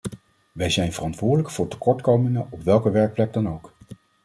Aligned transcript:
Wij 0.51 0.69
zijn 0.69 0.93
verantwoordelijk 0.93 1.49
voor 1.49 1.67
tekortkomingen 1.67 2.47
op 2.51 2.61
welke 2.61 2.91
werkplek 2.91 3.33
dan 3.33 3.49
ook. 3.49 3.73